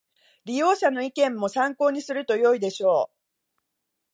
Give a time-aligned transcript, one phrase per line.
[0.45, 3.17] 利用者の意見も参考にするとよいでしょう